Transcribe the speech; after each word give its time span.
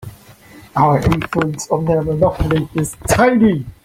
Our 0.75 0.97
influence 0.97 1.69
on 1.69 1.85
their 1.85 2.01
monopoly 2.01 2.67
is 2.73 2.97
tiny. 3.07 3.67